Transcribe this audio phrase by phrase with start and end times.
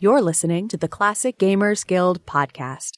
[0.00, 2.92] You're listening to the Classic Gamers Guild podcast.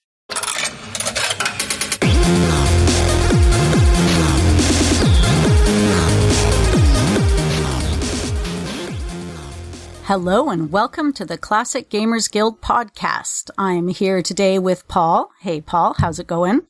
[10.05, 13.49] Hello and welcome to the Classic Gamers Guild podcast.
[13.57, 15.31] I'm here today with Paul.
[15.41, 16.67] Hey, Paul, how's it going?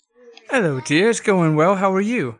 [0.48, 1.10] Hello, dear.
[1.10, 1.74] It's going well.
[1.74, 2.39] How are you?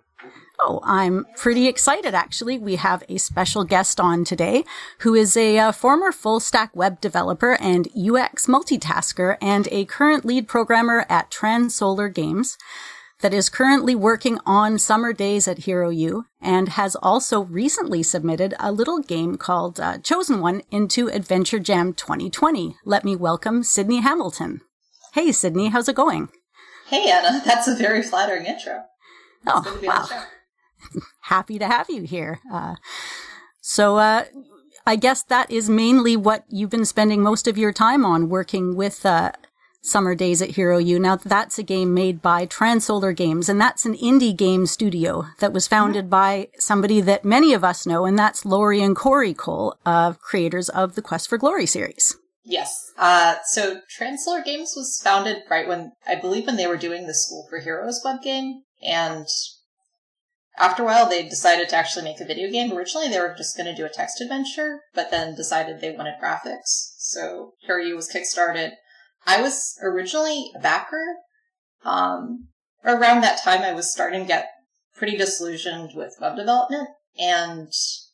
[0.62, 2.58] Oh, I'm pretty excited actually.
[2.58, 4.64] We have a special guest on today
[4.98, 10.27] who is a uh, former full stack web developer and UX multitasker and a current
[10.27, 12.59] lead programmer at Transolar Games
[13.20, 18.54] that is currently working on Summer Daze at Hero U and has also recently submitted
[18.60, 22.77] a little game called uh, Chosen One into Adventure Jam 2020.
[22.84, 24.60] Let me welcome Cidney Hamilton.
[25.15, 26.29] Hey, Cidney, how's it going?
[26.88, 27.40] Hey, Anna.
[27.46, 28.82] That's a very flattering intro.
[29.46, 30.06] Oh, wow
[31.23, 32.41] happy to have you here.
[32.52, 32.77] Uh,
[33.61, 34.25] so, uh,
[34.87, 38.75] I guess that is mainly what you've been spending most of your time on working
[38.75, 39.33] with, uh,
[39.83, 40.98] Summer Daze at Hero U.
[40.98, 45.52] Now that's a game made by Transolar Games and that's an indie game studio that
[45.52, 46.10] was founded mm-hmm.
[46.10, 50.69] by somebody that many of us know and that's Lori and Corey Cole, uh, creators
[50.69, 52.16] of the Quest for Glory series.
[52.45, 52.93] Yes.
[52.99, 57.15] Uh, so Transolar Games was founded right when, I believe when they were doing the
[57.15, 59.26] School for Heroes web game and
[60.61, 62.73] after a while, they decided to actually make a video game.
[62.73, 66.21] Originally, they were just going to do a text adventure, but then decided they wanted
[66.22, 66.93] graphics.
[66.99, 68.72] So Hero U was kickstarted.
[69.27, 71.16] I was originally a backer.
[71.84, 72.49] Um,
[72.84, 74.49] around that time, I was starting to get
[74.94, 76.88] pretty disillusioned with web development
[77.19, 77.69] and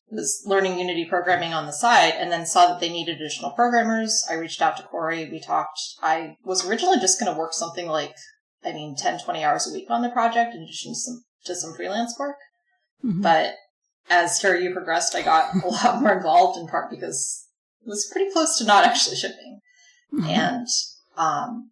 [0.08, 4.24] was learning Unity programming on the side and then saw that they needed additional programmers.
[4.30, 5.28] I reached out to Corey.
[5.28, 5.80] We talked.
[6.00, 8.14] I was originally just going to work something like,
[8.64, 11.54] I mean, 10, 20 hours a week on the project in addition to some to
[11.54, 12.36] some freelance work.
[13.04, 13.22] Mm-hmm.
[13.22, 13.54] But
[14.08, 17.46] as Hero U progressed, I got a lot more involved in part because
[17.84, 19.60] it was pretty close to not actually shipping.
[20.12, 20.28] Mm-hmm.
[20.28, 20.66] And
[21.16, 21.70] um,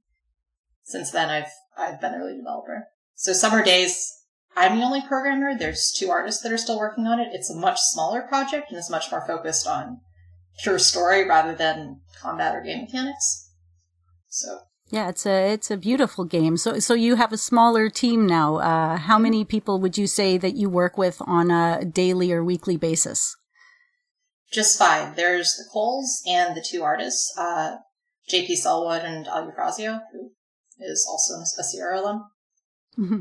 [0.83, 2.87] since then, I've I've been the lead developer.
[3.15, 4.13] So Summer Daze,
[4.57, 5.57] I'm the only programmer.
[5.57, 7.29] There's two artists that are still working on it.
[7.33, 10.01] It's a much smaller project and is much more focused on
[10.63, 13.51] pure story rather than combat or game mechanics.
[14.29, 16.57] So yeah, it's a it's a beautiful game.
[16.57, 18.57] So so you have a smaller team now.
[18.57, 22.45] Uh, how many people would you say that you work with on a daily or
[22.45, 23.37] weekly basis?
[24.53, 25.17] Just five.
[25.17, 27.77] There's the Coles and the two artists, uh,
[28.29, 28.57] J.P.
[28.57, 30.31] Selwood and Al Eufrasio, who
[30.79, 32.31] is also a Sierra alum.
[32.99, 33.21] Mm-hmm.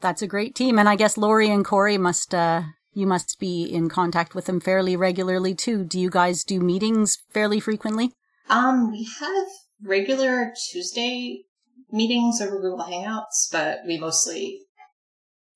[0.00, 2.62] That's a great team, and I guess Lori and Corey must uh,
[2.92, 5.84] you must be in contact with them fairly regularly too.
[5.84, 8.12] Do you guys do meetings fairly frequently?
[8.52, 9.46] Um, we have
[9.82, 11.44] regular Tuesday
[11.90, 14.60] meetings over Google Hangouts, but we mostly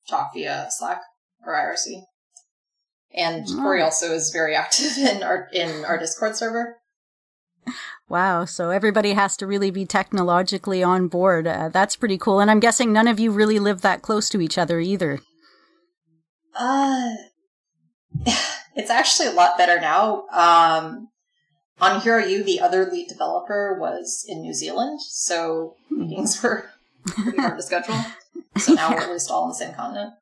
[0.08, 1.02] talk via Slack
[1.44, 2.04] or IRC.
[3.14, 3.56] And oh.
[3.56, 6.78] Corey also is very active in our in our Discord server.
[8.08, 11.46] Wow, so everybody has to really be technologically on board.
[11.46, 12.40] Uh, that's pretty cool.
[12.40, 15.18] And I'm guessing none of you really live that close to each other either.
[16.54, 17.14] Uh,
[18.74, 20.26] it's actually a lot better now.
[20.28, 21.08] Um,
[21.80, 26.70] on Hero U, the other lead developer was in New Zealand, so meetings were
[27.04, 27.96] pretty hard to schedule.
[28.58, 28.94] So now yeah.
[28.94, 30.14] we're at least all on the same continent.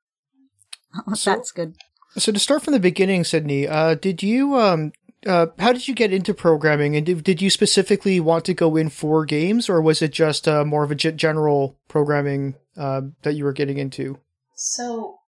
[1.06, 1.76] Oh, so, that's good.
[2.16, 4.90] So to start from the beginning, Cidney, uh, did you um,
[5.26, 8.76] uh, how did you get into programming, and did, did you specifically want to go
[8.76, 13.02] in for games, or was it just uh, more of a g- general programming uh,
[13.22, 14.18] that you were getting into?
[14.54, 15.18] So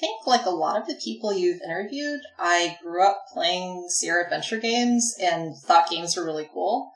[0.00, 4.58] think, like a lot of the people you've interviewed, I grew up playing Sierra Adventure
[4.58, 6.90] games and thought games were really cool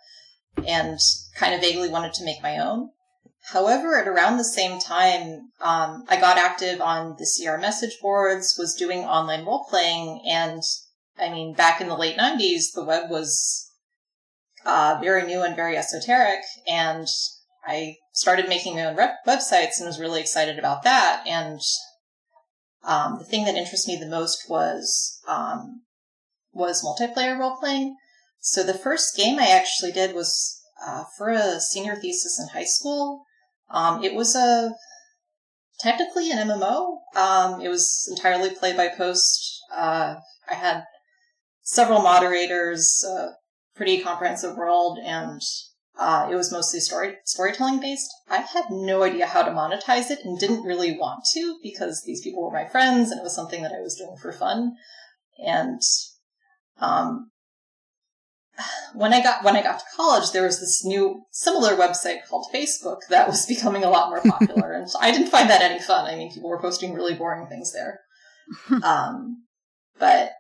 [0.67, 0.99] and
[1.37, 2.91] kind of vaguely wanted to make my own.
[3.53, 8.57] However, at around the same time, um, I got active on the Sierra message boards,
[8.59, 10.63] was doing online role playing, and
[11.19, 13.71] I mean, back in the late 90s, the web was
[14.65, 17.07] uh, very new and very esoteric, and
[17.67, 21.23] I started making my own websites and was really excited about that.
[21.27, 21.61] And
[22.87, 25.83] um, the thing that interested me the most was um,
[26.53, 27.97] was multiplayer role playing.
[28.41, 32.67] So the first game I actually did was uh, for a senior thesis in high
[32.67, 33.25] school.
[33.71, 34.75] Um, it was a
[35.81, 36.99] technically an MMO.
[37.17, 39.63] Um, it was entirely play by post.
[39.75, 40.17] Uh,
[40.49, 40.85] I had
[41.63, 43.29] several moderators, uh,
[43.75, 45.41] pretty comprehensive world, and
[45.99, 48.13] uh, it was mostly story storytelling based.
[48.29, 52.23] I had no idea how to monetize it and didn't really want to because these
[52.23, 54.75] people were my friends and it was something that I was doing for fun.
[55.39, 55.81] And
[56.81, 57.31] um,
[58.93, 62.47] when I got when I got to college, there was this new similar website called
[62.53, 66.07] Facebook that was becoming a lot more popular, and I didn't find that any fun.
[66.07, 68.01] I mean, people were posting really boring things there.
[68.83, 69.45] um,
[69.99, 70.33] but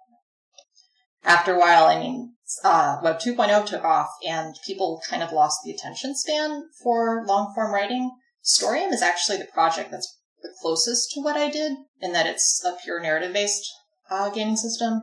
[1.25, 5.61] after a while, I mean, uh, Web 2.0 took off and people kind of lost
[5.65, 8.11] the attention span for long form writing,
[8.43, 12.63] Storium is actually the project that's the closest to what I did in that it's
[12.65, 13.71] a pure narrative based
[14.11, 15.01] uh, gaming system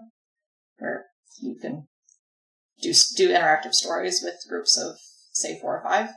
[0.78, 1.06] where
[1.42, 1.88] you can
[2.82, 4.98] do do interactive stories with groups of
[5.32, 6.10] say four or five.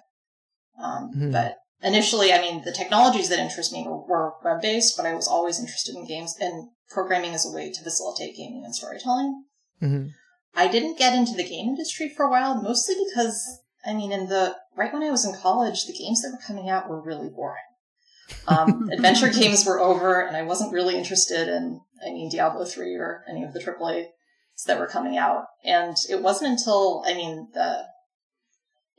[0.78, 1.32] Um, Mhm.
[1.32, 5.14] But initially, I mean, the technologies that interest me were, were web based, but I
[5.14, 9.44] was always interested in games and programming as a way to facilitate gaming and storytelling.
[9.80, 10.08] hmm
[10.56, 14.28] I didn't get into the game industry for a while, mostly because I mean, in
[14.28, 17.28] the right when I was in college, the games that were coming out were really
[17.28, 17.62] boring.
[18.48, 22.94] Um, adventure games were over, and I wasn't really interested in, I mean, Diablo three
[22.94, 24.06] or any of the AAA
[24.66, 25.46] that were coming out.
[25.64, 27.84] And it wasn't until, I mean, the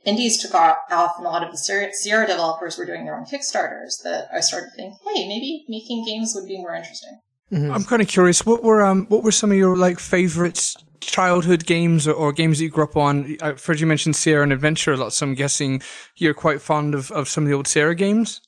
[0.04, 3.24] indies took off, and a lot of the Sierra, Sierra developers were doing their own
[3.24, 7.20] Kickstarters that I started to think, hey, maybe making games would be more interesting.
[7.50, 8.44] Hmm I'm kind of curious.
[8.44, 12.58] What were um what were some of your like favorites childhood games or, or games
[12.58, 13.36] that you grew up on?
[13.40, 15.82] I've heard you mentioned Sierra and Adventure a lot, so I'm guessing
[16.16, 18.40] you're quite fond of, of some of the old Sierra games.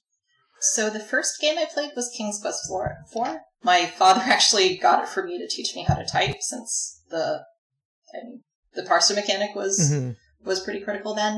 [0.61, 3.09] So the first game I played was King's Quest IV.
[3.12, 3.43] Four.
[3.62, 7.44] My father actually got it for me to teach me how to type, since the
[8.15, 8.43] I mean,
[8.75, 10.11] the parser mechanic was hmm
[10.44, 11.35] was pretty critical then.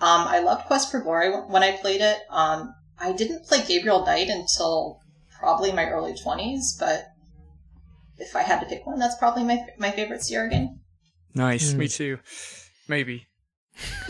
[0.00, 2.18] Um, I loved Quest for Glory when I played it.
[2.30, 5.00] Um, I didn't play Gabriel Knight until
[5.44, 7.04] probably my early twenties, but
[8.18, 10.80] if I had to pick one, that's probably my my favorite Sierra game.
[11.34, 11.76] Nice, Mm.
[11.78, 12.18] me too.
[12.88, 13.26] Maybe.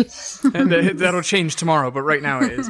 [0.55, 2.69] And that- That'll change tomorrow, but right now it is.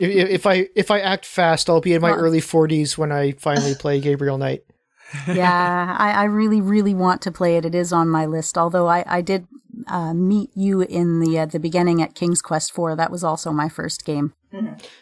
[0.00, 3.10] If, if I if I act fast, I'll be in my Well- early 40s when
[3.12, 4.62] I finally play Gabriel Knight.
[5.28, 7.64] yeah, I, I really, really want to play it.
[7.66, 8.56] It is on my list.
[8.58, 9.46] Although I, I did
[9.86, 12.96] uh, meet you in the uh, the beginning at King's Quest IV.
[12.96, 14.32] That was also my first game.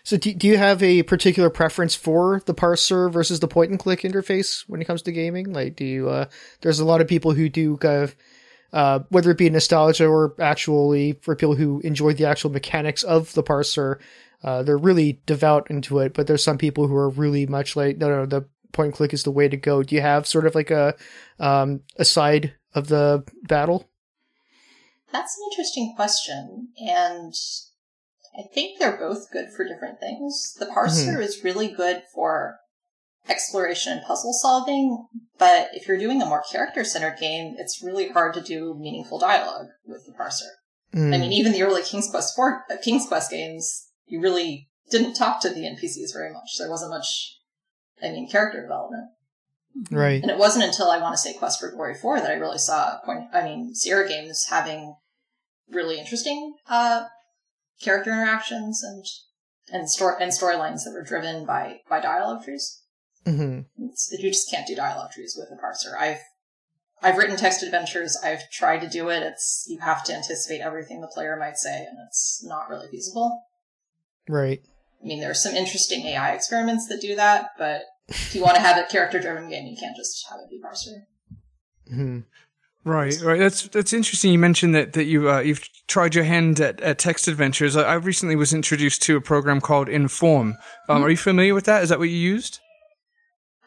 [0.03, 3.79] So, do, do you have a particular preference for the parser versus the point and
[3.79, 5.53] click interface when it comes to gaming?
[5.53, 6.09] Like, do you?
[6.09, 6.27] Uh,
[6.61, 8.17] there's a lot of people who do kind of,
[8.73, 13.33] uh, whether it be nostalgia or actually for people who enjoy the actual mechanics of
[13.35, 13.99] the parser,
[14.45, 16.15] uh, they're really devout into it.
[16.15, 19.13] But there's some people who are really much like, no, no, the point and click
[19.13, 19.83] is the way to go.
[19.83, 20.95] Do you have sort of like a,
[21.39, 23.89] um, a side of the battle?
[25.13, 27.35] That's an interesting question, and
[28.41, 30.55] I think they're both good for different things.
[30.59, 32.57] The parser is really good for
[33.29, 35.07] exploration and puzzle solving,
[35.39, 39.19] but if you're doing a more character centered game, it's really hard to do meaningful
[39.19, 40.49] dialogue with the parser.
[40.95, 41.15] Mm.
[41.15, 45.15] I mean, even the early King's Quest four, uh, King's Quest games, you really didn't
[45.15, 46.57] talk to the NPCs very much.
[46.59, 47.37] There wasn't much,
[48.03, 49.09] I mean, character development.
[49.91, 50.21] right.
[50.21, 52.59] And it wasn't until I want to say Quest for Glory 4 that I really
[52.59, 54.95] saw point, I mean, Sierra games having
[55.71, 57.05] really interesting, uh,
[57.81, 59.05] character interactions and,
[59.73, 62.83] and story, and storylines that were driven by, by dialogue trees.
[63.25, 65.99] hmm It's, you just can't do dialogue trees with a parser.
[65.99, 66.21] I've,
[67.03, 68.19] I've written text adventures.
[68.23, 69.23] I've tried to do it.
[69.23, 73.43] It's, you have to anticipate everything the player might say and it's not really feasible.
[74.29, 74.63] Right.
[75.03, 78.57] I mean, there are some interesting AI experiments that do that, but if you want
[78.57, 81.05] to have a character driven game, you can't just have it be parser.
[81.95, 82.21] hmm
[82.85, 83.39] Right, right.
[83.39, 84.33] That's that's interesting.
[84.33, 87.77] You mentioned that that you uh, you've tried your hand at, at text adventures.
[87.77, 90.57] I, I recently was introduced to a program called Inform.
[90.89, 91.83] Um, Are you familiar with that?
[91.83, 92.59] Is that what you used?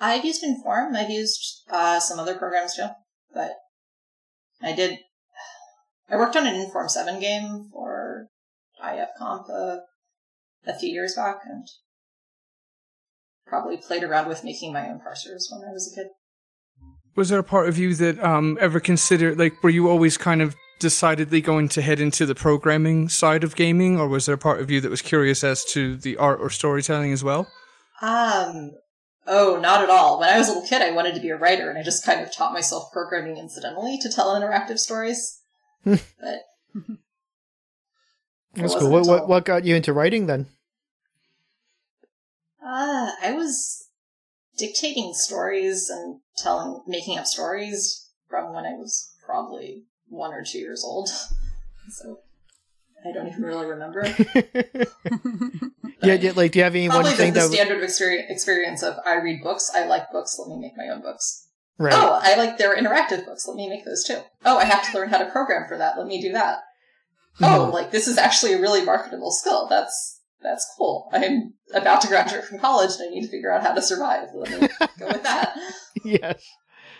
[0.01, 0.95] I've used Inform.
[0.95, 2.87] I've used uh, some other programs too,
[3.33, 3.51] but
[4.63, 4.97] I did.
[6.09, 8.29] I worked on an Inform Seven game for
[8.83, 9.77] IF Comp uh,
[10.65, 11.67] a few years back, and
[13.45, 16.07] probably played around with making my own parsers when I was a kid.
[17.15, 20.41] Was there a part of you that um, ever considered like were you always kind
[20.41, 24.37] of decidedly going to head into the programming side of gaming, or was there a
[24.37, 27.47] part of you that was curious as to the art or storytelling as well?
[28.01, 28.71] Um,
[29.25, 30.19] oh, not at all.
[30.19, 32.05] When I was a little kid, I wanted to be a writer, and I just
[32.05, 35.39] kind of taught myself programming incidentally to tell interactive stories.
[35.85, 36.01] but
[38.55, 38.89] That's cool.
[38.89, 40.47] What, what what got you into writing then?
[42.61, 43.87] Uh, I was
[44.57, 50.59] dictating stories and telling, making up stories from when I was probably one or two
[50.59, 51.09] years old.
[51.89, 52.19] So
[53.05, 54.05] I don't even really remember.
[56.01, 58.83] yeah, yeah, like do you have any one the, thing the that standard experience, experience
[58.83, 61.49] of I read books, I like books, let me make my own books.
[61.77, 61.93] right?
[61.93, 64.19] Oh, I like their interactive books, let me make those too.
[64.45, 66.59] Oh, I have to learn how to program for that, let me do that.
[67.41, 67.73] Oh, mm-hmm.
[67.73, 69.67] like this is actually a really marketable skill.
[69.67, 71.09] That's that's cool.
[71.13, 74.29] I'm about to graduate from college and I need to figure out how to survive.
[74.33, 74.67] Let me
[74.99, 75.57] go with that.
[76.03, 76.43] yes.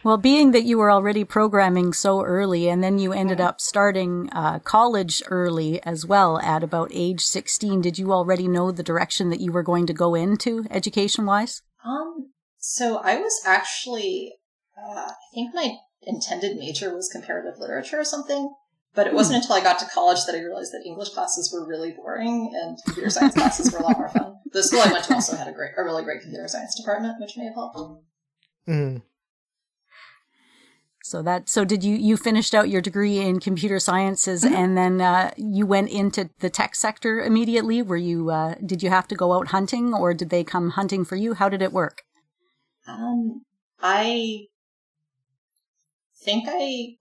[0.03, 4.29] Well, being that you were already programming so early and then you ended up starting
[4.33, 9.29] uh, college early as well at about age 16, did you already know the direction
[9.29, 11.61] that you were going to go into education wise?
[11.85, 14.33] Um, so I was actually,
[14.77, 18.53] uh, I think my intended major was comparative literature or something.
[18.95, 21.65] But it wasn't until I got to college that I realized that English classes were
[21.67, 24.35] really boring and computer science classes were a lot more fun.
[24.51, 27.19] The school I went to also had a great, a really great computer science department,
[27.19, 27.79] which may have helped.
[28.67, 29.01] Mm.
[31.03, 34.51] So that so did you you finished out your degree in computer sciences Mhm.
[34.51, 37.81] and then uh, you went into the tech sector immediately?
[37.81, 41.03] Were you uh, did you have to go out hunting or did they come hunting
[41.03, 41.33] for you?
[41.33, 42.03] How did it work?
[42.87, 43.43] Um,
[43.81, 44.47] I
[46.23, 46.95] think I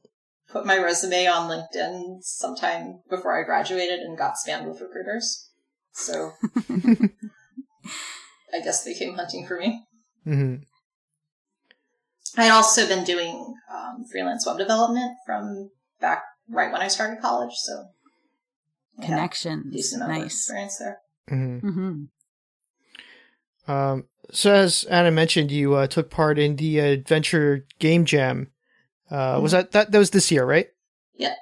[0.52, 5.48] put my resume on LinkedIn sometime before I graduated and got spammed with recruiters.
[5.92, 6.32] So
[8.52, 9.82] I guess they came hunting for me.
[10.24, 10.56] hmm
[12.36, 17.20] I had also been doing um, freelance web development from back right when I started
[17.20, 17.88] college, so
[18.98, 20.34] I had a Connections, decent amount of nice.
[20.34, 20.98] experience there.
[21.28, 22.04] hmm hmm
[23.70, 28.51] Um, so as Anna mentioned, you uh, took part in the Adventure Game Jam.
[29.12, 30.68] Uh, Was that, that that was this year, right?
[31.14, 31.34] Yeah.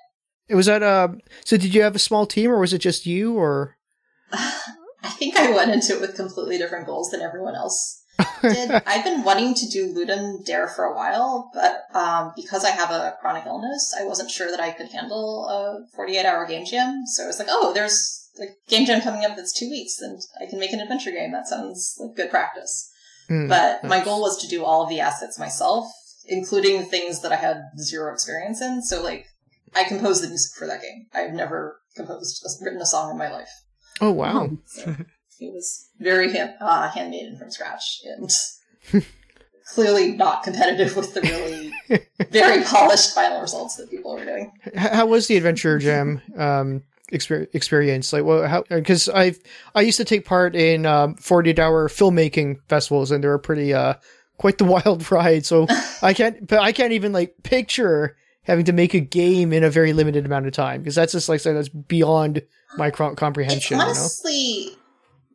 [0.49, 0.83] It was that.
[0.83, 1.09] Uh,
[1.45, 3.35] so did you have a small team, or was it just you?
[3.39, 3.77] Or
[4.33, 8.03] I think I went into it with completely different goals than everyone else
[8.43, 8.71] did.
[8.87, 12.91] I've been wanting to do Ludum Dare for a while, but um, because I have
[12.91, 17.03] a chronic illness, I wasn't sure that I could handle a 48 hour game jam.
[17.07, 20.21] So I was like, oh, there's a game jam coming up that's two weeks, and
[20.41, 21.33] I can make an adventure game.
[21.33, 22.91] That sounds like good practice.
[23.29, 25.87] Hmm, But my goal was to do all of the assets myself,
[26.31, 28.83] including things that I had zero experience in.
[28.83, 29.27] So, like,
[29.75, 31.07] I composed the music for that game.
[31.13, 33.51] I've never composed, written a song in my life.
[34.01, 34.51] Oh wow!
[34.67, 34.97] So
[35.41, 38.31] it was very hand, uh, handmade and from scratch, and
[39.75, 41.73] clearly not competitive with the really
[42.31, 44.53] very polished final results that people were doing.
[44.75, 46.83] How was the Adventure Jam um,
[47.13, 48.13] experience?
[48.13, 48.65] Like, well, how?
[48.71, 49.39] Because I've
[49.75, 53.75] I used to take part in um, forty hour filmmaking festivals, and they were pretty
[53.75, 53.95] uh
[54.41, 55.45] quite the wild ride.
[55.47, 55.67] So
[56.03, 59.71] I can't, but I can't even like picture having to make a game in a
[59.71, 62.43] very limited amount of time because that's just like something that's beyond
[62.77, 63.77] my cro- It's comprehension.
[63.79, 63.91] You know?
[63.91, 64.71] honestly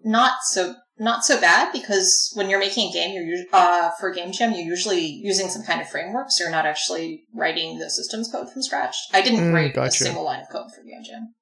[0.03, 4.31] not so not so bad because when you're making a game, you're uh, for Game
[4.31, 8.29] Jam, you're usually using some kind of framework, so you're not actually writing the systems
[8.31, 8.95] code from scratch.
[9.13, 10.05] I didn't Mm, write a gotcha.
[10.05, 11.33] single line of code for Game Jam.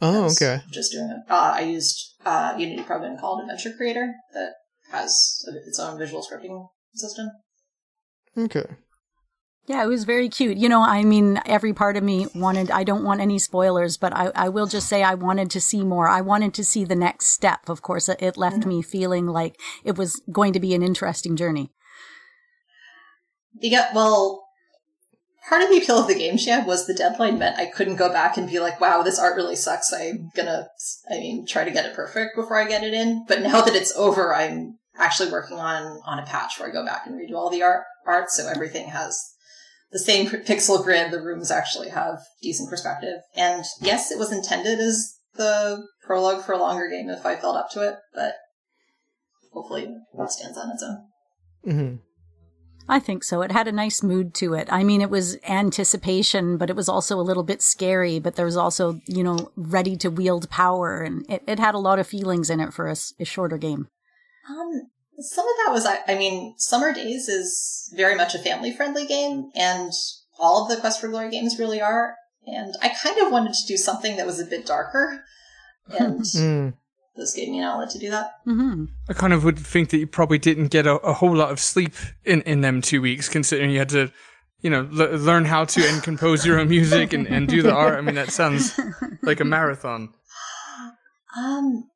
[0.00, 0.62] Oh, okay.
[0.70, 1.30] Just doing it.
[1.30, 4.52] Uh, I used uh, Unity program called Adventure Creator that
[4.90, 7.30] has its own visual scripting system.
[8.36, 8.66] Okay.
[9.66, 10.56] Yeah, it was very cute.
[10.56, 14.16] You know, I mean, every part of me wanted, I don't want any spoilers, but
[14.16, 16.08] I, I will just say I wanted to see more.
[16.08, 17.68] I wanted to see the next step.
[17.68, 18.68] Of course, it- it left mm-hmm.
[18.70, 21.70] me feeling like it was going to be an interesting journey.
[23.60, 24.47] Yeah, well,
[25.48, 28.12] part of the appeal of the game jam was the deadline meant I couldn't go
[28.12, 29.92] back and be like, wow, this art really sucks.
[29.92, 30.68] I'm gonna,
[31.10, 33.24] I mean, try to get it perfect before I get it in.
[33.26, 36.84] But now that it's over, I'm actually working on, on a patch where I go
[36.84, 39.18] back and redo all the art, art so everything has
[39.90, 41.10] the same pixel grid.
[41.10, 43.20] The rooms actually have decent perspective.
[43.34, 47.56] And yes, it was intended as the prologue for a longer game if I felt
[47.56, 48.34] up to it, but
[49.52, 51.06] hopefully it stands on its own.
[51.64, 52.07] hmm
[52.88, 53.42] I think so.
[53.42, 54.66] It had a nice mood to it.
[54.70, 58.46] I mean, it was anticipation, but it was also a little bit scary, but there
[58.46, 61.02] was also, you know, ready to wield power.
[61.02, 63.88] And it, it had a lot of feelings in it for a shorter game.
[64.48, 68.72] Um, some of that was, I, I mean, Summer Daze is very much a family
[68.72, 69.92] friendly game, and
[70.38, 72.14] all of the Quest for Glory games really are.
[72.46, 75.24] And I kind of wanted to do something that was a bit darker,
[75.98, 76.74] and Mm.
[77.18, 78.30] This gave me an outlet to do that.
[78.44, 81.50] hmm I kind of would think that you probably didn't get a, a whole lot
[81.50, 81.92] of sleep
[82.24, 84.10] in, in them two weeks, considering you had to,
[84.60, 87.74] you know, l- learn how to and compose your own music and, and do the
[87.74, 87.98] art.
[87.98, 88.78] I mean, that sounds
[89.22, 90.08] like a marathon.
[91.36, 91.90] Um,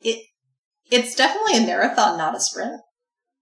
[0.00, 0.22] it
[0.90, 2.80] it's definitely a marathon, not a sprint.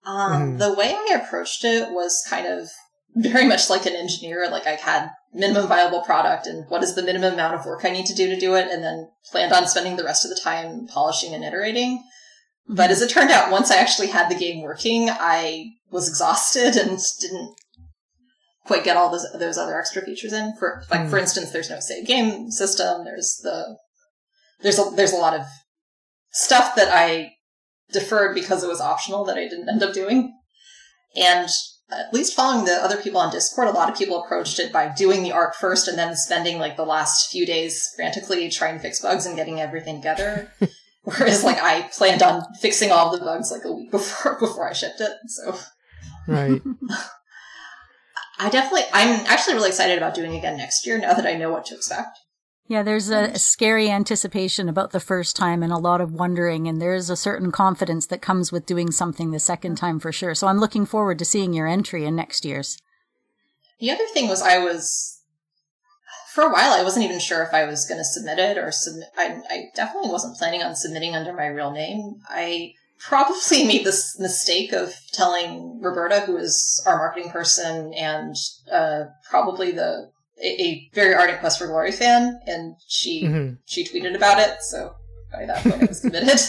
[0.07, 0.59] Um, Mhm.
[0.59, 2.69] the way I approached it was kind of
[3.15, 4.49] very much like an engineer.
[4.51, 7.91] Like I had minimum viable product and what is the minimum amount of work I
[7.91, 10.41] need to do to do it, and then planned on spending the rest of the
[10.43, 12.03] time polishing and iterating.
[12.69, 16.77] But as it turned out, once I actually had the game working, I was exhausted
[16.77, 17.55] and didn't
[18.65, 20.55] quite get all those those other extra features in.
[20.59, 21.23] For like, for hmm.
[21.23, 23.05] instance, there's no save game system.
[23.05, 23.77] There's the
[24.63, 25.47] there's a there's a lot of
[26.31, 27.33] stuff that I
[27.93, 30.37] deferred because it was optional that I didn't end up doing.
[31.17, 31.49] And
[31.95, 34.93] at least following the other people on Discord, a lot of people approached it by
[34.95, 38.81] doing the arc first and then spending like the last few days frantically trying to
[38.81, 40.53] fix bugs and getting everything together.
[41.03, 44.73] Whereas like I planned on fixing all the bugs like a week before before I
[44.73, 45.13] shipped it.
[45.27, 45.57] So
[46.27, 46.63] Right.
[48.39, 51.35] I definitely I'm actually really excited about doing it again next year now that I
[51.35, 52.19] know what to expect.
[52.67, 56.67] Yeah, there's a, a scary anticipation about the first time and a lot of wondering,
[56.67, 60.35] and there's a certain confidence that comes with doing something the second time for sure.
[60.35, 62.79] So I'm looking forward to seeing your entry in next year's.
[63.81, 65.21] The other thing was I was
[66.33, 68.73] for a while I wasn't even sure if I was going to submit it or
[68.73, 69.09] submit.
[69.17, 72.17] I, I definitely wasn't planning on submitting under my real name.
[72.29, 78.35] I probably made this mistake of telling Roberta, who is our marketing person and
[78.73, 80.11] uh, probably the
[80.43, 83.55] a, a, very ardent Quest for Glory fan, and she mm-hmm.
[83.67, 84.63] she tweeted about it.
[84.63, 84.95] So
[85.33, 86.41] by that point, I was committed.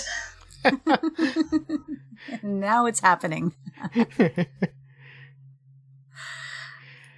[2.43, 3.53] now it's happening.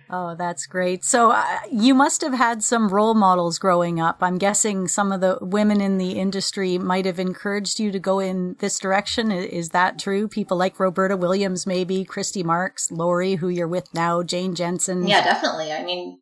[0.09, 1.03] Oh, that's great.
[1.03, 4.17] So uh, you must have had some role models growing up.
[4.21, 8.19] I'm guessing some of the women in the industry might have encouraged you to go
[8.19, 9.31] in this direction.
[9.31, 10.27] Is that true?
[10.27, 15.07] People like Roberta Williams, maybe Christy Marx, Lori, who you're with now, Jane Jensen.
[15.07, 15.73] Yeah, definitely.
[15.73, 16.21] I mean,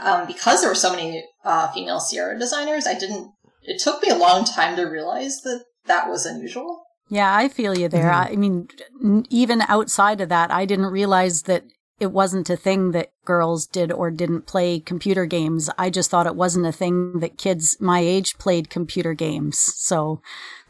[0.00, 3.32] um, because there were so many uh, female Sierra designers, I didn't.
[3.62, 6.82] It took me a long time to realize that that was unusual.
[7.08, 8.10] Yeah, I feel you there.
[8.10, 8.32] Mm-hmm.
[8.32, 11.64] I mean, even outside of that, I didn't realize that
[12.00, 15.70] it wasn't a thing that girls did or didn't play computer games.
[15.78, 19.58] I just thought it wasn't a thing that kids my age played computer games.
[19.76, 20.20] So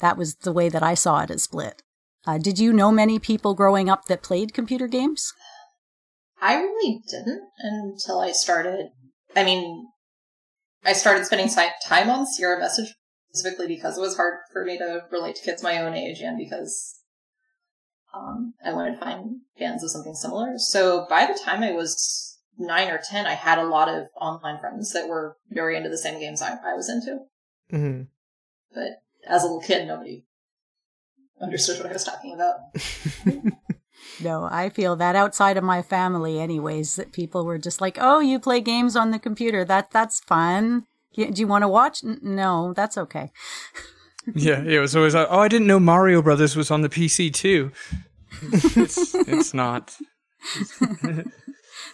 [0.01, 1.83] that was the way that I saw it as split.
[2.27, 5.33] Uh, did you know many people growing up that played computer games?
[6.41, 8.91] I really didn't until I started.
[9.37, 9.89] I mean,
[10.85, 12.95] I started spending time on Sierra Message
[13.31, 16.37] specifically because it was hard for me to relate to kids my own age and
[16.37, 17.01] because
[18.15, 20.59] um, I wanted to find fans of something similar.
[20.59, 24.61] So by the time I was nine or 10, I had a lot of online
[24.61, 27.21] friends that were very into the same games I, I was into.
[27.73, 28.03] Mm-hmm.
[28.75, 30.27] But as a little kid, nobody
[31.41, 32.57] understood what I was talking about.
[34.21, 38.21] no, I feel that outside of my family, anyways, that people were just like, "Oh,
[38.21, 39.65] you play games on the computer?
[39.65, 40.85] That that's fun.
[41.15, 42.03] Do you want to watch?
[42.05, 43.31] N- no, that's okay."
[44.35, 47.33] yeah, it was always like, oh, I didn't know Mario Brothers was on the PC
[47.33, 47.73] too.
[48.43, 49.97] it's, it's not.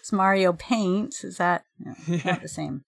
[0.00, 1.14] it's Mario Paint.
[1.22, 2.22] Is that no, yeah.
[2.24, 2.84] not the same?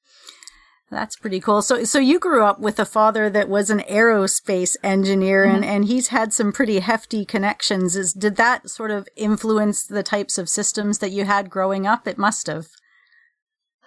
[0.90, 1.62] That's pretty cool.
[1.62, 5.57] So, so you grew up with a father that was an aerospace engineer, mm-hmm.
[5.57, 7.94] and and he's had some pretty hefty connections.
[7.94, 12.09] Is did that sort of influence the types of systems that you had growing up?
[12.09, 12.66] It must have.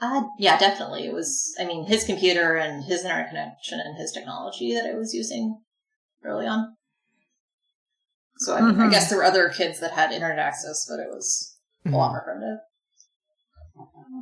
[0.01, 1.05] Uh, yeah, definitely.
[1.05, 4.95] It was, I mean, his computer and his internet connection and his technology that I
[4.95, 5.61] was using
[6.25, 6.75] early on.
[8.37, 8.81] So I, mean, mm-hmm.
[8.83, 11.93] I guess there were other kids that had internet access, but it was mm-hmm.
[11.93, 12.59] a lot more primitive.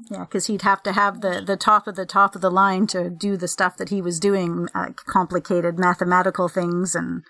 [0.10, 2.88] Yeah, because he'd have to have the, the top of the top of the line
[2.88, 7.24] to do the stuff that he was doing, uh, complicated mathematical things and.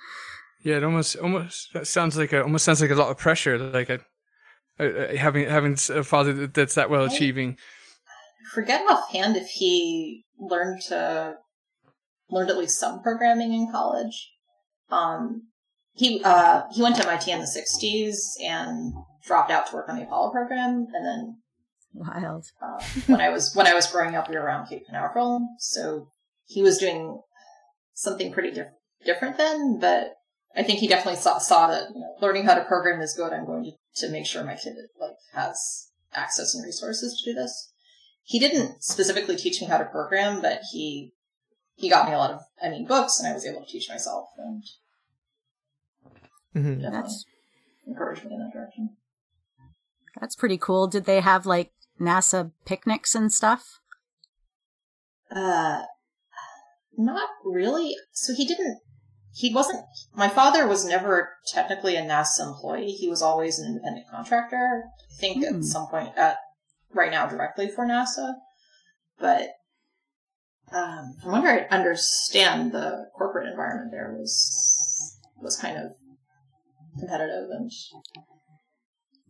[0.63, 3.89] Yeah, it almost almost sounds like a almost sounds like a lot of pressure, like
[3.89, 3.99] a,
[4.77, 7.57] a, a having having a father that's that well achieving
[8.51, 11.35] forget offhand if he learned to
[12.29, 14.31] learned at least some programming in college.
[14.89, 15.47] Um,
[15.93, 18.93] he uh, he went to MIT in the '60s and
[19.25, 21.40] dropped out to work on the Apollo program, and then
[21.93, 22.45] wild.
[22.61, 26.07] Uh, when I was when I was growing up, we were around Cape Canaveral, so
[26.45, 27.21] he was doing
[27.93, 28.73] something pretty diff-
[29.05, 29.79] different then.
[29.79, 30.15] But
[30.55, 33.33] I think he definitely saw, saw that you know, learning how to program is good.
[33.33, 37.35] I'm going to, to make sure my kid like has access and resources to do
[37.35, 37.71] this
[38.23, 41.13] he didn't specifically teach me how to program, but he
[41.75, 43.89] he got me a lot of I mean books, and I was able to teach
[43.89, 44.63] myself, and
[46.55, 46.81] mm-hmm.
[46.81, 47.25] That's
[47.87, 48.95] encouraged me in that direction.
[50.19, 50.87] That's pretty cool.
[50.87, 53.79] Did they have like NASA picnics and stuff?
[55.33, 55.83] Uh,
[56.97, 57.95] not really.
[58.11, 58.79] So he didn't.
[59.33, 59.85] He wasn't.
[60.13, 62.91] My father was never technically a NASA employee.
[62.91, 64.83] He was always an independent contractor.
[65.09, 65.47] I think mm.
[65.47, 65.61] at hmm.
[65.61, 66.37] some point at
[66.93, 68.33] right now directly for NASA,
[69.17, 69.51] but
[70.73, 75.91] um, from what I understand, the corporate environment there was was kind of
[76.99, 77.71] competitive and.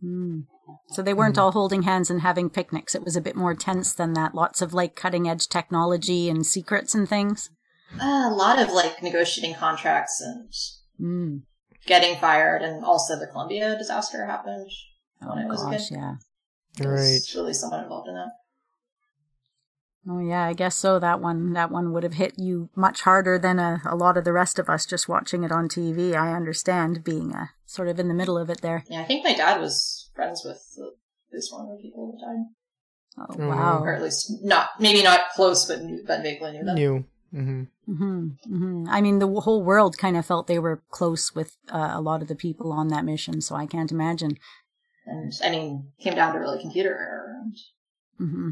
[0.02, 0.44] Mm.
[0.88, 2.94] So they weren't all holding hands and having picnics.
[2.94, 4.34] It was a bit more tense than that.
[4.34, 7.50] Lots of like cutting edge technology and secrets and things.
[8.00, 10.52] Uh, a lot of like negotiating contracts and
[11.00, 11.42] mm.
[11.86, 14.70] getting fired, and also the Columbia disaster happened
[15.20, 15.98] when oh, I was gosh, a kid.
[15.98, 16.14] Yeah.
[16.80, 17.20] Right.
[17.34, 18.30] really someone involved in that.
[20.08, 20.98] Oh yeah, I guess so.
[20.98, 24.24] That one, that one would have hit you much harder than a, a lot of
[24.24, 26.14] the rest of us just watching it on TV.
[26.14, 28.84] I understand being a, uh, sort of in the middle of it there.
[28.88, 32.26] Yeah, I think my dad was friends with at least one of the people who
[32.26, 32.44] died.
[33.18, 33.48] Oh mm-hmm.
[33.48, 33.82] wow!
[33.82, 36.74] Or at least not, maybe not close, but knew, but vaguely knew them.
[36.74, 37.04] Knew.
[37.34, 37.92] Mm-hmm.
[37.92, 38.54] Mm-hmm.
[38.54, 38.88] Mm-hmm.
[38.88, 42.22] I mean, the whole world kind of felt they were close with uh, a lot
[42.22, 44.38] of the people on that mission, so I can't imagine
[45.06, 47.36] and I mean, came down to really computer error.
[47.42, 47.56] And...
[48.20, 48.50] Mm-hmm.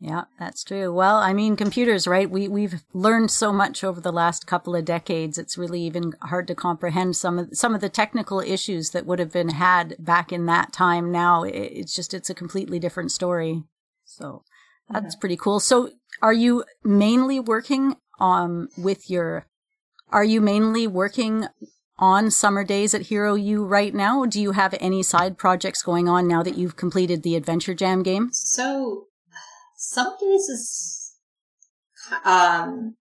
[0.00, 0.92] Yeah, that's true.
[0.92, 2.28] Well, I mean, computers, right?
[2.28, 5.38] We we've learned so much over the last couple of decades.
[5.38, 9.18] It's really even hard to comprehend some of some of the technical issues that would
[9.18, 11.10] have been had back in that time.
[11.10, 13.62] Now, it's just it's a completely different story.
[14.04, 14.42] So
[14.90, 15.60] that's pretty cool.
[15.60, 19.46] So are you mainly working um with your
[20.10, 21.46] are you mainly working
[21.98, 24.24] on summer daze at Hero U right now?
[24.26, 28.02] Do you have any side projects going on now that you've completed the Adventure Jam
[28.02, 28.30] game?
[28.32, 29.06] So,
[29.84, 31.16] some days is,
[32.24, 32.96] um,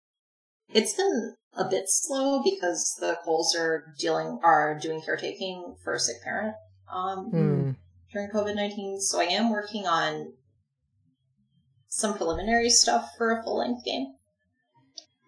[0.73, 5.99] it's been a bit slow because the Coles are dealing, are doing caretaking for a
[5.99, 6.55] sick parent,
[6.91, 7.71] um, Hmm.
[8.11, 8.99] during COVID-19.
[8.99, 10.33] So I am working on
[11.87, 14.15] some preliminary stuff for a full-length game.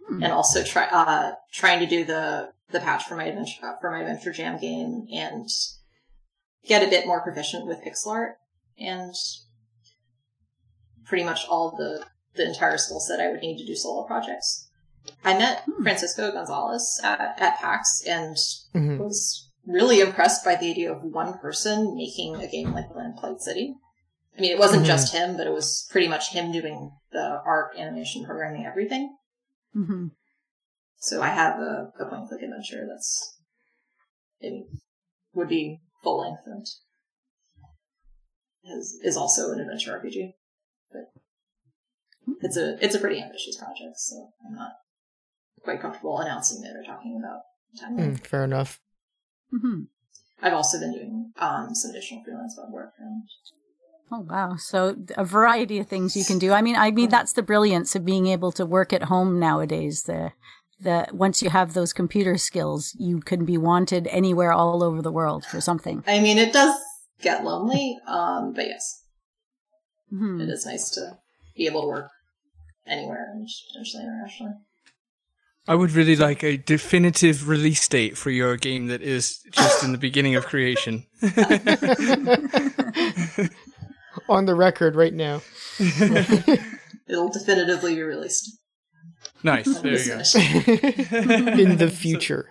[0.08, 0.24] Hmm.
[0.24, 3.92] And also try, uh, trying to do the, the patch for my adventure, uh, for
[3.92, 5.48] my Adventure Jam game and
[6.66, 8.38] get a bit more proficient with pixel art
[8.80, 9.14] and
[11.06, 14.68] pretty much all the, the entire skill set I would need to do solo projects.
[15.24, 15.84] I met Hmm.
[15.84, 18.36] Francisco Gonzalez at, at PAX and
[18.74, 19.00] Mhm.
[19.00, 23.76] was really impressed by the idea of one person making a game like Lamplight City.
[24.38, 24.88] I mean, it wasn't Mhm.
[24.88, 29.16] just him, but it was pretty much him doing the art, animation, programming, everything.
[29.74, 30.08] hmm
[30.98, 33.38] So I have a, a point click adventure that's
[34.40, 34.66] it
[35.34, 36.66] would be full length and
[38.66, 40.34] is is also an adventure RPG.
[42.26, 44.72] But it's a it's a pretty ambitious project, so I'm not
[45.64, 47.42] quite comfortable announcing it or talking about
[47.82, 48.18] timeline.
[48.18, 48.80] Hmm, fair enough.
[49.52, 49.84] hmm
[50.42, 53.24] I've also been doing um, some additional freelance web work and
[54.12, 54.58] Oh wow!
[54.58, 56.52] So a variety of things you can do.
[56.52, 60.04] I mean, I mean that's the brilliance of being able to work at home nowadays.
[60.04, 60.34] The
[60.80, 65.12] the once you have those computer skills, you can be wanted anywhere all over the
[65.12, 66.04] world for something.
[66.06, 66.76] I mean it does
[67.22, 69.04] get lonely, um, but yes,
[70.14, 70.42] Mhm.
[70.42, 71.18] it is nice to
[71.56, 72.12] be able to work
[72.88, 74.54] anywhere and potentially internationally.
[75.66, 79.94] I would really like a definitive release date for your game that is just in
[79.94, 81.06] the beginning of creation.
[84.30, 85.42] On the record right now.
[87.08, 88.58] It'll definitively be released.
[89.42, 89.80] nice.
[89.80, 90.16] There you go.
[91.62, 92.50] In the future.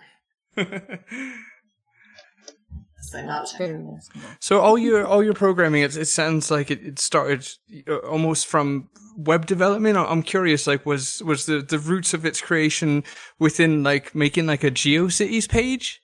[3.13, 3.93] So I'm not a Very technical.
[3.95, 4.35] reasonable.
[4.39, 7.47] So all your all your programming, it, it sounds like it, it started
[7.87, 9.97] uh, almost from web development.
[9.97, 13.03] I- I'm curious, like was was the the roots of its creation
[13.39, 16.01] within like making like a GeoCities page,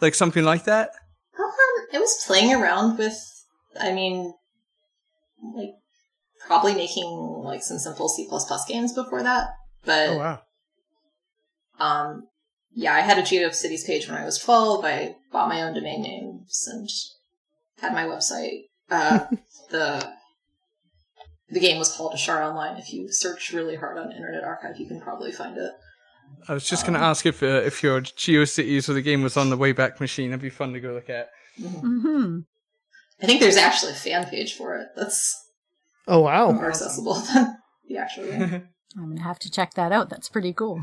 [0.00, 0.90] like something like that?
[1.38, 3.16] Um, it was playing around with,
[3.80, 4.34] I mean,
[5.54, 5.70] like,
[6.48, 7.06] probably making,
[7.44, 8.26] like, some simple C++
[8.68, 9.50] games before that.
[9.84, 10.40] But, Oh wow!
[11.78, 12.26] um,
[12.78, 14.84] yeah, I had a GeoCities page when I was 12.
[14.84, 16.88] I bought my own domain names and
[17.80, 18.66] had my website.
[18.88, 19.26] Uh,
[19.70, 20.12] the,
[21.50, 22.76] the game was called Ashar Online.
[22.76, 25.72] If you search really hard on Internet Archive, you can probably find it.
[26.48, 29.50] I was just gonna ask if uh, if your GeoCities or the game was on
[29.50, 30.30] the Wayback Machine.
[30.30, 31.30] That'd be fun to go look at.
[31.60, 32.40] hmm
[33.20, 35.34] I think there's actually a fan page for it that's
[36.06, 36.52] Oh wow.
[36.52, 37.56] more accessible than
[37.88, 38.68] the actual game.
[38.96, 40.10] I'm gonna have to check that out.
[40.10, 40.80] That's pretty cool.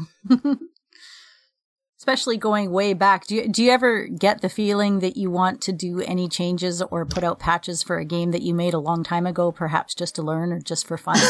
[2.05, 3.25] Especially going way back.
[3.25, 6.79] Do you, do you ever get the feeling that you want to do any changes
[6.83, 9.95] or put out patches for a game that you made a long time ago, perhaps
[9.95, 11.17] just to learn or just for fun?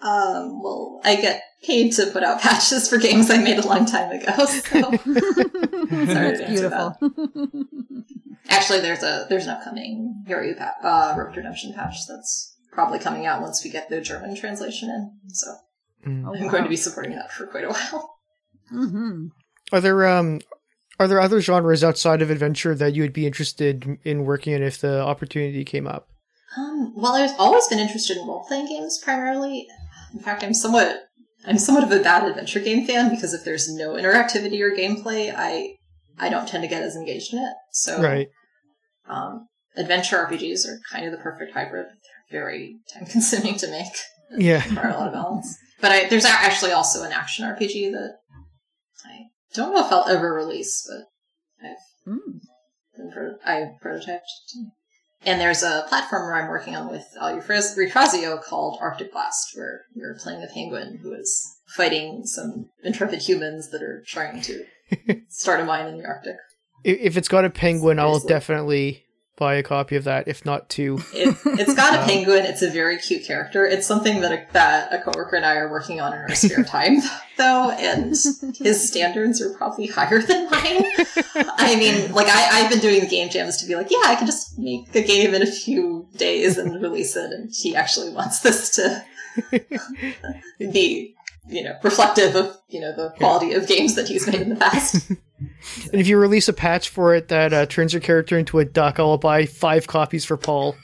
[0.00, 3.84] Um, well, I get paid to put out patches for games I made a long
[3.84, 4.32] time ago.
[4.46, 6.96] So That's to answer beautiful.
[8.48, 13.00] actually, there's a there's an upcoming Hero U pa- uh, Rogue Redemption patch that's probably
[13.00, 15.10] coming out once we get the German translation in.
[15.30, 15.52] So
[16.06, 16.24] Mm.
[16.28, 16.50] Oh, I'm wow.
[16.52, 18.18] going to be supporting that for quite a while.
[18.68, 19.26] hmm
[19.72, 20.40] Are there um
[20.98, 24.62] are there other genres outside of adventure that you would be interested in working in
[24.62, 26.08] if the opportunity came up?
[26.56, 29.66] Um, well, I've always been interested in role playing games primarily.
[30.14, 31.04] In fact, I'm somewhat
[31.46, 35.32] I'm somewhat of a bad adventure game fan because if there's no interactivity or gameplay,
[35.36, 35.76] I
[36.18, 37.54] I don't tend to get as engaged in it.
[37.72, 38.28] So Right.
[39.08, 41.86] um, adventure RPGs are kind of the perfect hybrid.
[42.30, 43.86] They're very time consuming to make,
[44.36, 44.64] Yeah.
[44.68, 45.56] require a lot of balance.
[45.80, 48.16] But I, there's actually also an action RPG that
[49.06, 51.76] I don't know if I'll ever release, but I've
[52.12, 52.40] Mm.
[52.96, 54.20] been pro- I prototyped.
[55.26, 60.16] And there's a platformer I'm working on with Al Eufrasio called Arctic Blast, where you're
[60.18, 64.64] playing a penguin who is fighting some intrepid humans that are trying to
[65.28, 66.36] start a mine in the Arctic.
[66.84, 69.04] If, if it's got a penguin, I'll definitely
[69.38, 70.98] buy a copy of that, if not two.
[71.14, 72.44] It, it's got a penguin.
[72.44, 73.64] It's a very cute character.
[73.64, 76.64] It's something that a, that a coworker and I are working on in our spare
[76.64, 77.00] time,
[77.36, 78.10] though, and
[78.56, 80.84] his standards are probably higher than mine.
[81.36, 84.16] I mean, like I, I've been doing the game jams to be like, yeah, I
[84.16, 88.10] can just make a game in a few days and release it, and he actually
[88.10, 89.04] wants this to
[90.58, 91.14] be,
[91.46, 94.56] you know, reflective of you know the quality of games that he's made in the
[94.56, 95.12] past.
[95.40, 98.64] And if you release a patch for it that uh, turns your character into a
[98.64, 100.74] duck, I'll buy five copies for Paul.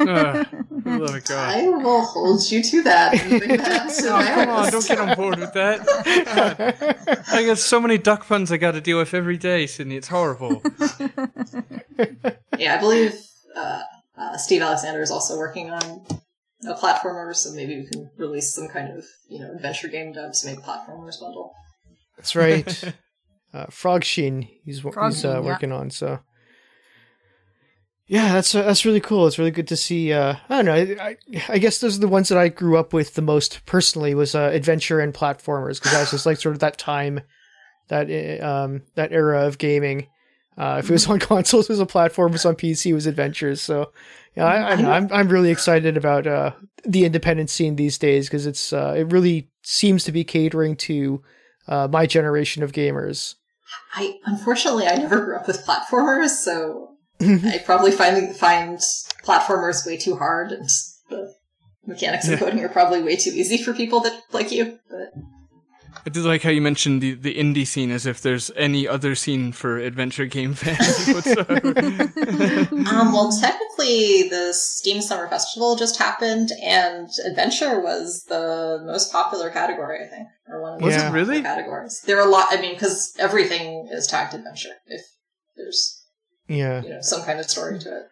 [0.00, 0.44] Uh,
[0.86, 1.56] Oh my god.
[1.56, 3.12] I will hold you to that.
[3.12, 5.84] that to Oh, come on, don't get on board with that.
[5.84, 7.24] God.
[7.28, 9.96] I got so many duck puns I got to deal with every day, Cidney.
[9.96, 10.62] It's horrible.
[12.58, 13.14] Yeah, I believe
[13.56, 13.82] uh,
[14.16, 16.06] uh, Steve Alexander is also working on
[16.68, 20.32] a platformer, so maybe we can release some kind of you know adventure game dub
[20.32, 21.52] to make a platformers bundle.
[22.16, 22.94] That's right.
[23.52, 25.50] Uh, Frog Sheen, he's, Frog he's uh, Sheen, yeah.
[25.50, 25.90] working on.
[25.90, 26.20] So,
[28.08, 29.26] yeah, that's uh, that's really cool.
[29.26, 30.12] It's really good to see.
[30.12, 30.96] Uh, I don't know.
[31.02, 31.16] I,
[31.48, 34.34] I, guess those are the ones that I grew up with the most personally was
[34.34, 37.20] uh, adventure and platformers because that was just like sort of that time,
[37.88, 40.08] that uh, um that era of gaming.
[40.56, 42.28] Uh, if it was on consoles, it was a platform.
[42.28, 43.60] If it was on PC, it was adventures.
[43.60, 43.92] So,
[44.34, 46.52] yeah, I, I, I'm I'm really excited about uh,
[46.84, 51.22] the independent scene these days because it's uh, it really seems to be catering to
[51.68, 53.34] uh, my generation of gamers.
[53.94, 58.78] I unfortunately I never grew up with platformers, so I probably find find
[59.24, 60.68] platformers way too hard, and
[61.10, 61.34] the
[61.86, 62.38] mechanics of Yeah.
[62.38, 64.78] coding are probably way too easy for people that like you.
[64.90, 65.12] But
[66.06, 69.14] I did like how you mentioned the, the indie scene as if there's any other
[69.14, 71.68] scene for adventure game fans whatsoever.
[72.90, 79.50] um, well, technically, the Steam Summer Festival just happened, and adventure was the most popular
[79.50, 81.42] category, I think, or one of the Was most popular really?
[81.42, 82.02] categories.
[82.06, 82.48] There are a lot.
[82.50, 84.74] I mean, because everything is tagged adventure.
[84.86, 85.02] If
[85.56, 86.04] there's
[86.48, 86.82] Yeah.
[86.82, 88.02] you know some kind of story to it.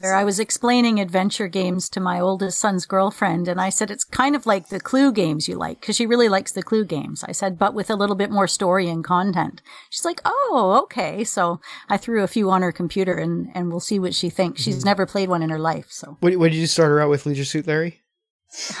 [0.00, 4.04] Where I was explaining adventure games to my oldest son's girlfriend, and I said it's
[4.04, 7.24] kind of like the Clue games you like, because she really likes the Clue games.
[7.24, 9.62] I said, but with a little bit more story and content.
[9.88, 11.24] She's like, oh, okay.
[11.24, 14.62] So I threw a few on her computer, and and we'll see what she thinks.
[14.62, 16.16] She's never played one in her life, so.
[16.20, 18.02] What, what did you start her out with, Leisure Suit Larry?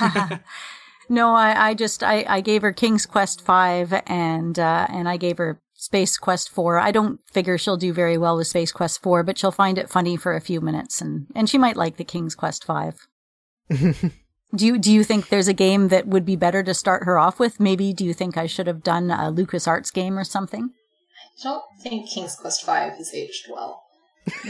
[1.08, 5.16] no, I, I just I, I gave her King's Quest five and uh, and I
[5.16, 6.78] gave her Space Quest four.
[6.78, 9.88] I don't figure she'll do very well with Space Quest four, but she'll find it
[9.88, 13.08] funny for a few minutes and, and she might like the King's Quest five.
[13.70, 14.10] do
[14.54, 17.40] you do you think there's a game that would be better to start her off
[17.40, 17.58] with?
[17.58, 20.68] Maybe do you think I should have done a Lucas Arts game or something?
[20.68, 23.82] I don't think King's Quest 5 has aged well.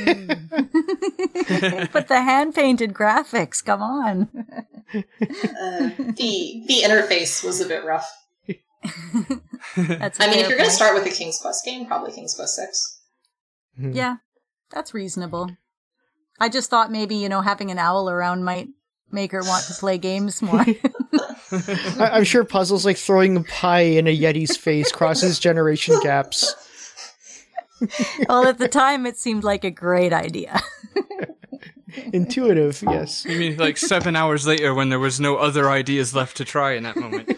[1.93, 4.29] but the hand painted graphics, come on.
[4.93, 8.20] Uh, the the interface was a bit rough.
[9.77, 12.13] That's a I mean, if you're going to start with a King's Quest game, probably
[12.13, 13.01] King's Quest Six.
[13.77, 13.93] Hmm.
[13.93, 14.17] Yeah,
[14.71, 15.57] that's reasonable.
[16.39, 18.69] I just thought maybe, you know, having an owl around might
[19.11, 20.61] make her want to play games more.
[21.53, 26.55] I, I'm sure puzzles like throwing a pie in a Yeti's face crosses generation gaps.
[28.29, 30.61] well, at the time, it seemed like a great idea.
[32.13, 33.25] Intuitive, yes.
[33.25, 36.73] You mean like seven hours later when there was no other ideas left to try
[36.73, 37.37] in that moment?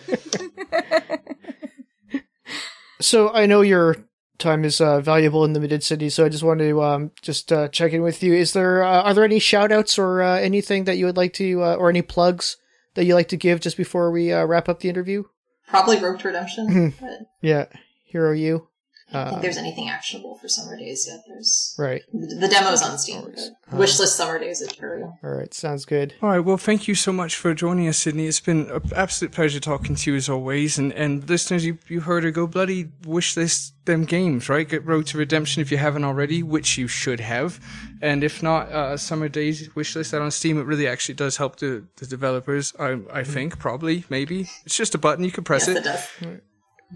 [3.02, 3.96] So I know your
[4.38, 7.52] time is uh, valuable in the Mid City, so I just wanted to um, just
[7.52, 8.32] uh, check in with you.
[8.32, 11.32] Is there uh, are there any shout outs or uh, anything that you would like
[11.34, 12.56] to uh, or any plugs
[12.94, 15.24] that you like to give just before we uh, wrap up the interview?
[15.68, 17.66] Probably Rogue to Redemption, but Yeah,
[18.04, 18.68] Hero U.
[19.12, 21.20] I don't Uh, think there's anything actionable for Summer Daze yet.
[21.28, 22.02] There's right.
[22.12, 23.22] the demo's on Steam.
[23.70, 25.18] but Wishlist Summer Daze at Imperial.
[25.22, 25.52] All right.
[25.54, 26.14] Sounds good.
[26.22, 26.40] All right.
[26.40, 28.26] Well, thank you so much for joining us, Cidney.
[28.28, 30.78] It's been an absolute pleasure talking to you as always.
[30.78, 34.68] And and listeners, you you heard her go bloody wish list them games, right?
[34.68, 37.58] Get Rogue to Redemption if you haven't already, which you should have.
[38.00, 40.58] And if not, uh, Summer Daze wishlist that on Steam.
[40.58, 42.72] It really actually does help the the developers.
[42.78, 45.84] I I think probably maybe it's just a button you can press Yes, it it.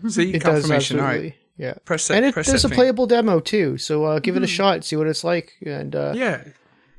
[0.05, 0.15] does.
[0.15, 1.01] See It confirmation.
[1.01, 1.29] All absolutely.
[1.31, 1.37] right.
[1.59, 1.75] Yeah.
[1.85, 2.17] Press that.
[2.19, 4.97] and it, press there's a playable demo too, so uh, give it a shot, see
[4.97, 6.43] what it's like, and uh, Yeah,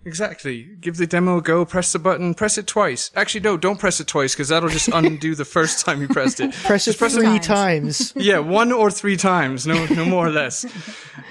[0.07, 0.63] exactly.
[0.79, 1.65] Give the demo a go.
[1.65, 2.33] Press the button.
[2.33, 3.11] Press it twice.
[3.15, 6.39] Actually, no, don't press it twice because that'll just undo the first time you pressed
[6.39, 6.53] it.
[6.63, 8.11] press it Just press it three times.
[8.11, 8.13] times.
[8.15, 10.65] yeah, one or three times, no, no more or less.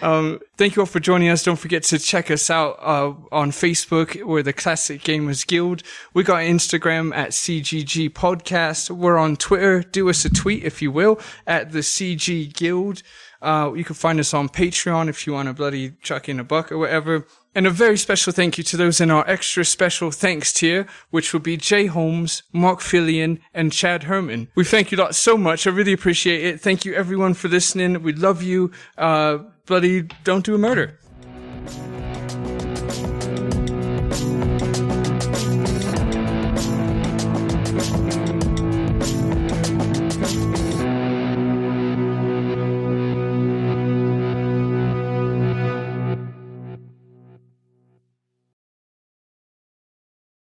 [0.03, 1.43] Um, thank you all for joining us.
[1.43, 4.23] Don't forget to check us out uh, on Facebook.
[4.23, 5.83] We're the Classic Gamers Guild.
[6.15, 8.91] We got Instagram at CGG Podcast.
[8.91, 9.83] We're on Twitter.
[9.83, 13.03] Do us a tweet if you will at the CG Guild.
[13.43, 16.45] Uh, you can find us on Patreon if you want to bloody chuck in a
[16.45, 17.27] buck or whatever.
[17.57, 21.33] And a very special thank you to those in our extra special thanks tier, which
[21.33, 24.49] will be Jay Holmes, Mark Fillion, and Chad Herman.
[24.55, 25.66] We thank you lot so much.
[25.66, 26.61] I really appreciate it.
[26.61, 28.03] Thank you everyone for listening.
[28.03, 28.73] We love you.
[28.99, 30.99] Uh, bloody don't do a murder.